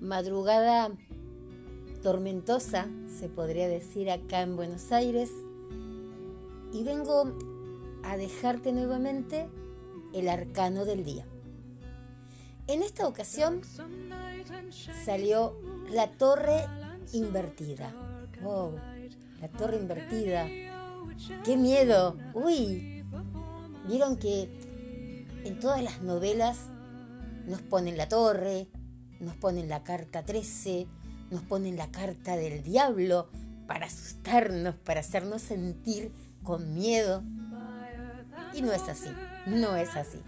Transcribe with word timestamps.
madrugada 0.00 0.90
tormentosa, 2.02 2.86
se 3.18 3.28
podría 3.28 3.68
decir, 3.68 4.10
acá 4.10 4.42
en 4.42 4.56
Buenos 4.56 4.92
Aires. 4.92 5.30
Y 6.72 6.84
vengo 6.84 7.36
a 8.04 8.16
dejarte 8.16 8.72
nuevamente 8.72 9.48
el 10.12 10.28
arcano 10.28 10.84
del 10.84 11.04
día. 11.04 11.26
En 12.68 12.82
esta 12.82 13.06
ocasión 13.06 13.62
salió 15.04 15.56
la 15.90 16.10
torre 16.12 16.66
invertida. 17.12 17.92
Wow, 18.42 18.74
la 19.40 19.48
torre 19.48 19.76
invertida. 19.76 20.46
¡Qué 21.44 21.56
miedo! 21.56 22.16
¡Uy! 22.34 23.04
Vieron 23.88 24.16
que 24.16 24.50
en 25.44 25.60
todas 25.60 25.82
las 25.82 26.02
novelas 26.02 26.68
nos 27.46 27.62
ponen 27.62 27.96
la 27.96 28.08
torre, 28.08 28.68
nos 29.20 29.34
ponen 29.36 29.68
la 29.68 29.82
carta 29.82 30.24
13, 30.24 30.86
nos 31.30 31.42
ponen 31.42 31.76
la 31.76 31.90
carta 31.90 32.36
del 32.36 32.62
diablo 32.62 33.28
para 33.66 33.86
asustarnos, 33.86 34.74
para 34.76 35.00
hacernos 35.00 35.42
sentir 35.42 36.12
con 36.42 36.74
miedo. 36.74 37.22
Y 38.54 38.62
no 38.62 38.72
es 38.72 38.88
así, 38.88 39.10
no 39.46 39.76
es 39.76 39.96
así. 39.96 40.22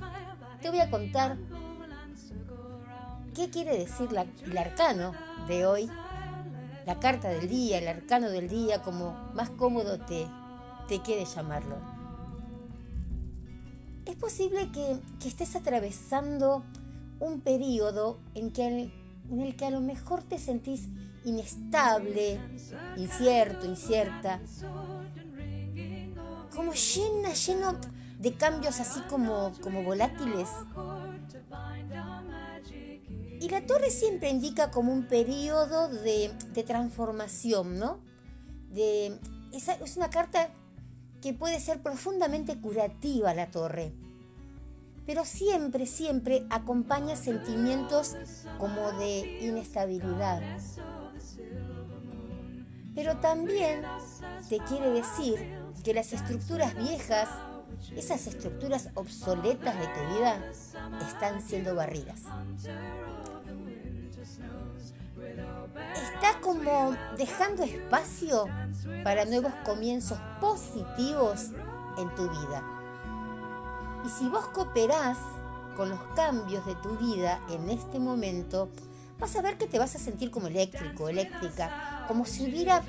Te 0.61 0.71
voy 0.71 0.81
a 0.81 0.91
contar 0.91 1.39
qué 3.35 3.49
quiere 3.51 3.79
decir 3.79 4.09
el 4.45 4.59
arcano 4.59 5.13
de 5.47 5.65
hoy, 5.65 5.89
la 6.87 6.99
carta 6.99 7.29
del 7.29 7.49
día, 7.49 7.79
el 7.79 7.89
arcano 7.89 8.29
del 8.31 8.49
día, 8.49 8.83
como 8.83 9.13
más 9.35 9.51
cómodo 9.51 9.99
te, 10.01 10.27
te 10.89 11.01
quede 11.01 11.25
llamarlo. 11.25 11.77
Es 14.05 14.17
posible 14.17 14.73
que, 14.73 14.99
que 15.21 15.29
estés 15.29 15.55
atravesando 15.55 16.65
un 17.21 17.41
periodo 17.41 18.19
en, 18.35 18.53
el 19.41 19.57
que 19.57 19.65
a 19.65 19.71
lo 19.71 19.81
mejor 19.81 20.23
te 20.23 20.39
sentís 20.39 20.89
inestable, 21.25 22.41
incierto, 22.97 23.67
incierta, 23.67 24.41
como 26.55 26.73
llena, 26.73 27.33
lleno 27.35 27.79
de 28.19 28.35
cambios 28.35 28.81
así 28.81 29.01
como, 29.09 29.53
como 29.61 29.83
volátiles. 29.83 30.49
Y 33.41 33.49
la 33.49 33.65
torre 33.67 33.91
siempre 33.91 34.31
indica 34.31 34.71
como 34.71 34.93
un 34.93 35.07
periodo 35.07 35.89
de, 35.89 36.33
de 36.53 36.63
transformación, 36.65 37.79
¿no? 37.79 38.01
De, 38.71 39.19
es 39.53 39.97
una 39.97 40.11
carta 40.11 40.51
que 41.21 41.33
puede 41.35 41.61
ser 41.61 41.83
profundamente 41.83 42.61
curativa 42.61 43.35
la 43.35 43.51
torre 43.51 43.93
pero 45.09 45.25
siempre, 45.25 45.87
siempre 45.87 46.45
acompaña 46.51 47.17
sentimientos 47.17 48.15
como 48.59 48.93
de 48.93 49.39
inestabilidad. 49.41 50.43
Pero 52.95 53.17
también 53.17 53.87
te 54.51 54.59
quiere 54.59 54.91
decir 54.91 55.59
que 55.83 55.95
las 55.95 56.13
estructuras 56.13 56.75
viejas, 56.77 57.27
esas 57.97 58.27
estructuras 58.27 58.91
obsoletas 58.97 59.79
de 59.79 59.87
tu 59.87 60.15
vida, 60.15 60.43
están 61.01 61.41
siendo 61.41 61.75
barridas. 61.75 62.25
Está 65.95 66.39
como 66.43 66.95
dejando 67.17 67.63
espacio 67.63 68.45
para 69.05 69.25
nuevos 69.25 69.55
comienzos 69.65 70.19
positivos 70.39 71.53
en 71.97 72.15
tu 72.15 72.29
vida. 72.29 72.78
Y 74.05 74.09
si 74.09 74.29
vos 74.29 74.47
cooperás 74.49 75.19
con 75.77 75.91
los 75.91 76.01
cambios 76.15 76.65
de 76.67 76.75
tu 76.77 76.97
vida 76.97 77.41
en 77.51 77.69
este 77.71 77.99
momento, 77.99 78.69
vas 79.19 79.35
a 79.37 79.43
ver 79.43 79.59
que 79.59 79.67
te 79.67 79.79
vas 79.79 79.95
a 79.95 79.99
sentir 79.99 80.31
como 80.31 80.47
eléctrico, 80.49 81.09
eléctrica, 81.09 82.05
como 82.09 82.25
si 82.25 82.49
hubiera 82.49 82.83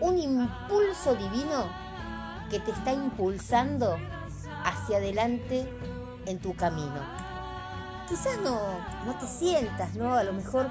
un 0.00 0.18
impulso 0.18 1.14
divino 1.14 1.68
que 2.50 2.60
te 2.60 2.70
está 2.70 2.92
impulsando 2.92 3.96
hacia 4.64 4.98
adelante 4.98 5.68
en 6.26 6.38
tu 6.38 6.54
camino. 6.54 7.00
Quizás 8.08 8.38
no, 8.42 8.58
no 9.06 9.18
te 9.18 9.26
sientas, 9.26 9.94
¿no? 9.94 10.14
A 10.14 10.24
lo 10.24 10.32
mejor 10.32 10.66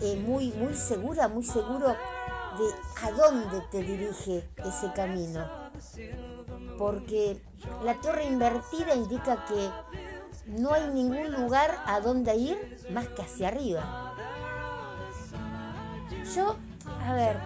eh, 0.00 0.16
muy, 0.16 0.52
muy 0.52 0.74
segura, 0.74 1.28
muy 1.28 1.44
seguro 1.44 1.88
de 1.88 3.04
a 3.06 3.10
dónde 3.10 3.60
te 3.70 3.82
dirige 3.82 4.48
ese 4.64 4.92
camino 4.94 5.44
porque 6.78 7.40
la 7.84 7.94
torre 8.00 8.24
invertida 8.24 8.94
indica 8.94 9.44
que 9.46 9.70
no 10.46 10.72
hay 10.72 10.88
ningún 10.88 11.32
lugar 11.32 11.82
a 11.86 12.00
donde 12.00 12.34
ir 12.36 12.86
más 12.90 13.08
que 13.08 13.22
hacia 13.22 13.48
arriba. 13.48 14.14
Yo, 16.34 16.56
a 17.04 17.12
ver, 17.12 17.40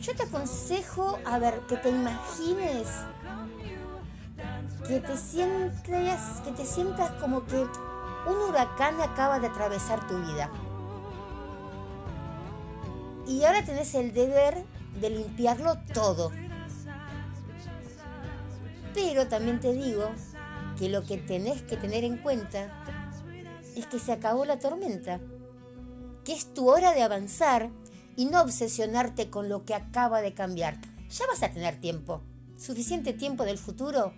yo 0.00 0.14
te 0.14 0.24
aconsejo, 0.24 1.18
a 1.24 1.38
ver, 1.38 1.60
que 1.68 1.76
te 1.76 1.90
imagines, 1.90 2.88
que 4.86 5.00
te 5.00 5.16
sientas, 5.16 6.40
que 6.40 6.52
te 6.52 6.64
sientas 6.64 7.12
como 7.20 7.44
que 7.46 7.56
un 8.26 8.36
huracán 8.48 9.00
acaba 9.00 9.38
de 9.38 9.48
atravesar 9.48 10.06
tu 10.06 10.18
vida. 10.18 10.50
Y 13.26 13.44
ahora 13.44 13.64
tenés 13.64 13.94
el 13.94 14.12
deber 14.12 14.64
de 15.00 15.10
limpiarlo 15.10 15.78
todo. 15.94 16.30
Pero 18.94 19.28
también 19.28 19.60
te 19.60 19.72
digo 19.72 20.10
que 20.78 20.88
lo 20.88 21.04
que 21.04 21.16
tenés 21.18 21.62
que 21.62 21.76
tener 21.76 22.04
en 22.04 22.18
cuenta 22.18 22.84
es 23.76 23.86
que 23.86 23.98
se 23.98 24.12
acabó 24.12 24.44
la 24.44 24.58
tormenta, 24.58 25.20
que 26.24 26.32
es 26.32 26.52
tu 26.52 26.68
hora 26.68 26.92
de 26.92 27.02
avanzar 27.02 27.70
y 28.16 28.26
no 28.26 28.42
obsesionarte 28.42 29.30
con 29.30 29.48
lo 29.48 29.64
que 29.64 29.74
acaba 29.74 30.20
de 30.20 30.34
cambiar. 30.34 30.80
Ya 31.08 31.26
vas 31.26 31.42
a 31.42 31.52
tener 31.52 31.80
tiempo, 31.80 32.22
suficiente 32.56 33.12
tiempo 33.12 33.44
del 33.44 33.58
futuro 33.58 34.12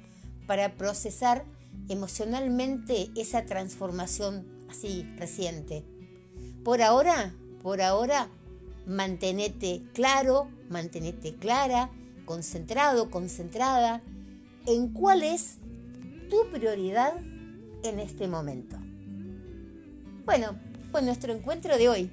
para 0.46 0.76
procesar 0.76 1.44
emocionalmente 1.88 3.10
esa 3.16 3.44
transformación 3.44 4.46
así 4.68 5.04
reciente. 5.16 5.84
Por 6.64 6.82
ahora, 6.82 7.34
por 7.62 7.80
ahora, 7.80 8.28
mantenete 8.86 9.82
claro, 9.92 10.48
mantenete 10.68 11.36
clara, 11.36 11.91
concentrado, 12.24 13.10
concentrada 13.10 14.02
en 14.66 14.92
cuál 14.92 15.22
es 15.22 15.58
tu 16.30 16.48
prioridad 16.50 17.14
en 17.82 17.98
este 17.98 18.28
momento. 18.28 18.76
Bueno, 20.25 20.58
pues 20.91 21.04
nuestro 21.04 21.32
encuentro 21.32 21.76
de 21.76 21.88
hoy, 21.88 22.10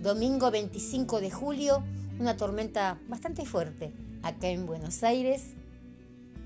domingo 0.00 0.50
25 0.50 1.20
de 1.20 1.30
julio, 1.30 1.84
una 2.18 2.36
tormenta 2.36 2.98
bastante 3.08 3.44
fuerte 3.44 3.92
acá 4.22 4.48
en 4.48 4.66
Buenos 4.66 5.02
Aires. 5.02 5.54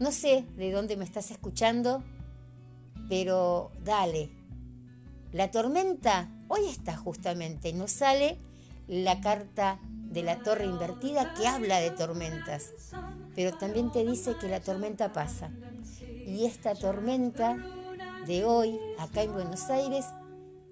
No 0.01 0.11
sé 0.13 0.45
de 0.57 0.73
dónde 0.73 0.97
me 0.97 1.05
estás 1.05 1.31
escuchando, 1.31 2.03
pero 3.09 3.71
dale. 3.85 4.31
La 5.33 5.51
tormenta 5.51 6.31
hoy 6.49 6.67
está 6.69 6.97
justamente, 6.97 7.73
nos 7.73 7.93
sale 7.93 8.39
la 8.89 9.21
carta 9.21 9.79
de 9.83 10.23
la 10.23 10.39
torre 10.43 10.65
invertida 10.65 11.35
que 11.35 11.47
habla 11.47 11.81
de 11.81 11.91
tormentas 11.91 12.73
pero 13.37 13.53
también 13.59 13.93
te 13.93 14.03
dice 14.03 14.35
que 14.41 14.49
la 14.49 14.61
tormenta 14.61 15.13
pasa. 15.13 15.51
Y 16.27 16.47
esta 16.47 16.75
tormenta 16.75 17.59
de 18.27 18.45
hoy, 18.45 18.81
acá 18.99 19.23
en 19.23 19.35
Buenos 19.35 19.69
Aires, 19.69 20.07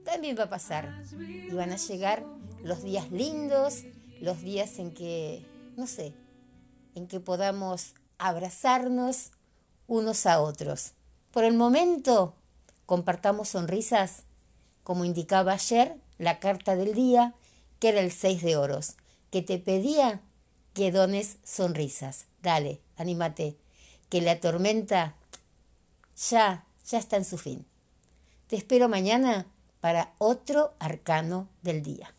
también 0.03 0.37
va 0.37 0.45
a 0.45 0.51
pasar. 0.51 1.05
Y 1.21 1.53
van 1.53 1.73
a 1.73 1.77
llegar 1.77 2.25
los 2.63 2.83
días 2.83 3.13
lindos, 3.13 3.85
los 4.21 4.41
días 4.41 4.79
en 4.79 4.95
que, 4.95 5.47
no 5.77 5.87
sé, 5.87 6.15
en 6.95 7.07
que 7.07 7.21
podamos 7.21 7.95
abrazarnos 8.17 9.31
unos 9.87 10.25
a 10.25 10.41
otros. 10.41 10.95
Por 11.33 11.45
el 11.45 11.55
momento, 11.55 12.35
compartamos 12.87 13.51
sonrisas, 13.51 14.23
como 14.83 15.05
indicaba 15.05 15.53
ayer 15.53 15.97
la 16.17 16.41
carta 16.41 16.77
del 16.77 16.95
día, 16.95 17.35
que 17.85 17.91
era 17.91 18.01
el 18.01 18.13
6 18.13 18.41
de 18.41 18.57
oros, 18.57 18.95
que 19.31 19.43
te 19.43 19.59
pedía 19.59 20.23
que 20.73 20.91
dones 20.91 21.37
sonrisas. 21.45 22.25
Dale, 22.41 22.81
anímate, 22.97 23.59
que 24.09 24.23
la 24.23 24.41
tormenta 24.41 25.17
ya, 26.17 26.65
ya 26.87 26.99
está 26.99 27.19
en 27.19 27.27
su 27.27 27.37
fin. 27.37 27.67
Te 28.47 28.57
espero 28.57 28.89
mañana 28.89 29.45
para 29.81 30.15
otro 30.17 30.73
arcano 30.79 31.47
del 31.61 31.83
día. 31.83 32.15